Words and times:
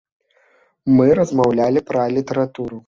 Мы 0.97 1.07
размаўлялі 1.21 1.87
пра 1.93 2.11
літаратуру. 2.19 2.77